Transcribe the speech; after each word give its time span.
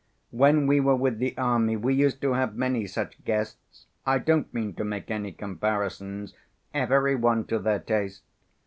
When 0.31 0.65
we 0.65 0.79
were 0.79 0.95
with 0.95 1.19
the 1.19 1.37
army, 1.37 1.77
we 1.77 1.93
used 1.93 2.21
to 2.21 2.33
have 2.33 2.55
many 2.55 2.87
such 2.87 3.23
guests. 3.23 3.85
I 4.03 4.17
don't 4.17 4.51
mean 4.51 4.73
to 4.77 4.83
make 4.83 5.11
any 5.11 5.31
comparisons; 5.31 6.33
every 6.73 7.15
one 7.15 7.45
to 7.45 7.59
their 7.59 7.77
taste. 7.77 8.23